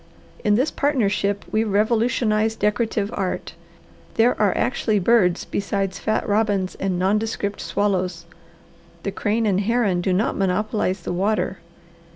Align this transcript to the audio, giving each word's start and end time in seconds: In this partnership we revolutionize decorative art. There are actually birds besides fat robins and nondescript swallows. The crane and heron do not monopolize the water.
In 0.43 0.55
this 0.55 0.71
partnership 0.71 1.45
we 1.51 1.63
revolutionize 1.63 2.55
decorative 2.55 3.11
art. 3.13 3.53
There 4.15 4.33
are 4.41 4.57
actually 4.57 4.97
birds 4.97 5.45
besides 5.45 5.99
fat 5.99 6.27
robins 6.27 6.73
and 6.73 6.97
nondescript 6.97 7.61
swallows. 7.61 8.25
The 9.03 9.11
crane 9.11 9.45
and 9.45 9.61
heron 9.61 10.01
do 10.01 10.11
not 10.11 10.35
monopolize 10.35 11.01
the 11.01 11.13
water. 11.13 11.59